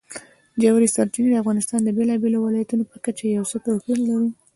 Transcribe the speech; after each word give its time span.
ژورې 0.61 0.87
سرچینې 0.95 1.29
د 1.31 1.35
افغانستان 1.43 1.79
د 1.83 1.89
بېلابېلو 1.97 2.37
ولایاتو 2.41 2.89
په 2.91 2.97
کچه 3.05 3.25
یو 3.37 3.45
څه 3.51 3.57
توپیر 3.65 3.97
لري. 4.07 4.29